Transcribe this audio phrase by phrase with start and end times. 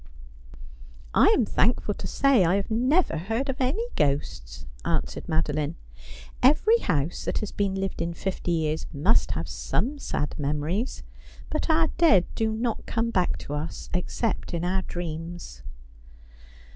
[1.13, 5.75] 'I am thankful to say I have never heard of any ghosts,' answered Madoline.'
[6.41, 11.03] Every house that has been lived in fifty years must have some sad memories;
[11.51, 15.61] but our dead do not come back to us, except in our dreams.'